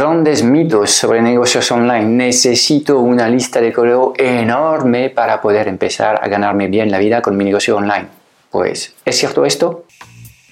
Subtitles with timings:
[0.00, 2.06] grandes mitos sobre negocios online.
[2.06, 7.36] Necesito una lista de correo enorme para poder empezar a ganarme bien la vida con
[7.36, 8.06] mi negocio online.
[8.50, 9.84] Pues, ¿es cierto esto?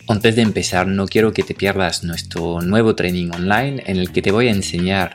[0.06, 4.20] Antes de empezar, no quiero que te pierdas nuestro nuevo training online en el que
[4.20, 5.14] te voy a enseñar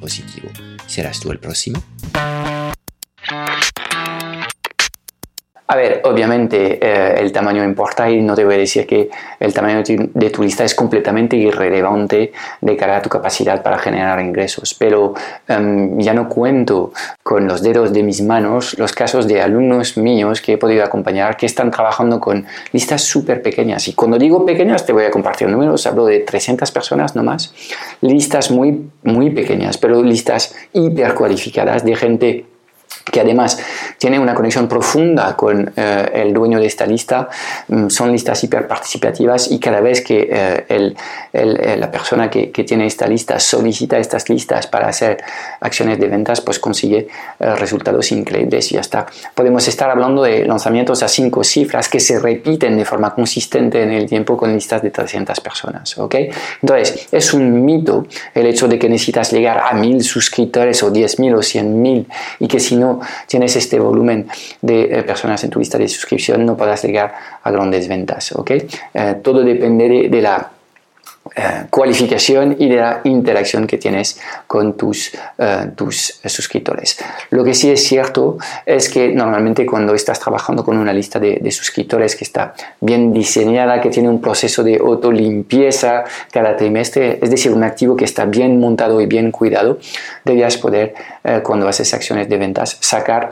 [0.00, 0.48] positivo.
[0.86, 1.82] ¿Serás tú el próximo?
[5.70, 9.54] A ver, obviamente eh, el tamaño importa y no te voy a decir que el
[9.54, 14.74] tamaño de tu lista es completamente irrelevante de cara a tu capacidad para generar ingresos,
[14.74, 15.14] pero
[15.46, 20.40] em, ya no cuento con los dedos de mis manos los casos de alumnos míos
[20.40, 23.86] que he podido acompañar que están trabajando con listas súper pequeñas.
[23.86, 27.54] Y cuando digo pequeñas te voy a compartir números, hablo de 300 personas no más,
[28.00, 32.49] listas muy, muy pequeñas, pero listas hiper cualificadas de gente
[33.10, 33.58] que además
[33.98, 37.28] tiene una conexión profunda con eh, el dueño de esta lista,
[37.68, 40.96] mm, son listas hiperparticipativas y cada vez que eh, el,
[41.32, 45.22] eh, la persona que, que, tiene esta lista solicita estas listas para hacer
[45.60, 49.06] acciones de ventas, pues consigue resultados increíbles y ya está.
[49.34, 53.90] Podemos estar hablando de lanzamientos a cinco cifras que se repiten de forma consistente en
[53.90, 55.96] el tiempo con listas de 300 personas.
[55.98, 56.14] ¿ok?
[56.62, 61.34] Entonces, es un mito el hecho de que necesitas llegar a mil suscriptores o 10.000
[61.34, 62.06] o 100.000
[62.40, 64.28] y que si no tienes este volumen
[64.62, 68.32] de eh, personas en tu lista de suscripción, no podrás llegar a grandes ventas.
[68.32, 68.66] ¿okay?
[68.94, 70.50] Eh, todo depende de, la
[71.34, 75.12] eh, cualificación y de la interacción que tienes con tus,
[75.76, 76.98] tus suscriptores.
[77.30, 81.50] Lo que sí es cierto es que normalmente cuando estás trabajando con una lista de,
[81.50, 87.52] suscriptores que está bien diseñada, que tiene un proceso de autolimpieza cada trimestre, es decir,
[87.52, 89.78] un activo que está bien montado y bien cuidado,
[90.24, 90.94] debías poder,
[91.42, 93.30] cuando haces acciones de ventas, sacar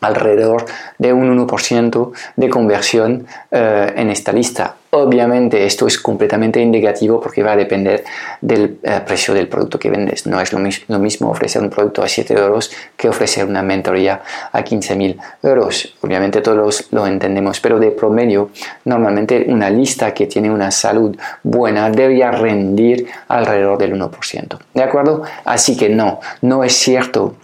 [0.00, 0.64] alrededor
[0.98, 4.76] de un 1% de conversión eh, en esta lista.
[4.92, 8.04] Obviamente esto es completamente indicativo porque va a depender
[8.40, 10.26] del eh, precio del producto que vendes.
[10.26, 10.58] No es lo,
[10.98, 14.20] mismo ofrecer un producto a 7 euros que ofrecer una mentoría
[14.50, 15.94] a 15.000 euros.
[16.00, 18.50] Obviamente todos lo entendemos, pero de promedio
[18.84, 24.58] normalmente una lista que tiene una salud buena debería rendir alrededor del 1%.
[24.74, 25.22] ¿De acuerdo?
[25.44, 27.36] Así que no, no es cierto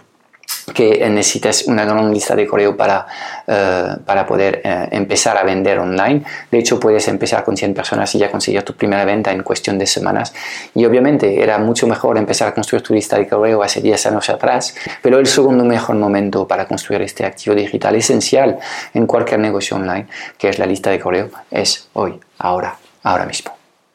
[0.73, 3.05] que necesitas una gran lista de correo para,
[3.47, 6.23] eh, para poder eh, empezar a vender online.
[6.51, 9.77] De hecho, puedes empezar con 100 personas y ya conseguir tu primera venta en cuestión
[9.77, 10.33] de semanas.
[10.75, 14.29] Y obviamente era mucho mejor empezar a construir tu lista de correo hace 10 años
[14.29, 18.59] atrás, pero el segundo mejor momento para construir este activo digital esencial
[18.93, 20.07] en cualquier negocio online,
[20.37, 23.56] que es la lista de correo, es hoy, ahora, ahora mismo.